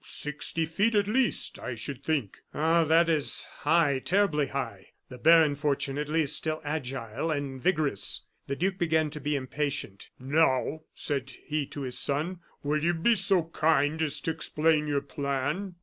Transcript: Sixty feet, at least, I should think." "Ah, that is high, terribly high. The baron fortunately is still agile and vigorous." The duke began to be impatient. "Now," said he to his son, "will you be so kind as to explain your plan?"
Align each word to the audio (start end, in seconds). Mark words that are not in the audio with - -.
Sixty 0.03 0.65
feet, 0.65 0.95
at 0.95 1.07
least, 1.07 1.59
I 1.59 1.75
should 1.75 2.03
think." 2.03 2.39
"Ah, 2.55 2.83
that 2.85 3.07
is 3.07 3.43
high, 3.59 3.99
terribly 4.03 4.47
high. 4.47 4.87
The 5.09 5.19
baron 5.19 5.53
fortunately 5.53 6.23
is 6.23 6.35
still 6.35 6.59
agile 6.63 7.29
and 7.29 7.61
vigorous." 7.61 8.23
The 8.47 8.55
duke 8.55 8.79
began 8.79 9.11
to 9.11 9.19
be 9.19 9.35
impatient. 9.35 10.09
"Now," 10.17 10.79
said 10.95 11.29
he 11.45 11.67
to 11.67 11.81
his 11.81 11.99
son, 11.99 12.39
"will 12.63 12.83
you 12.83 12.95
be 12.95 13.13
so 13.13 13.43
kind 13.53 14.01
as 14.01 14.19
to 14.21 14.31
explain 14.31 14.87
your 14.87 15.01
plan?" 15.01 15.75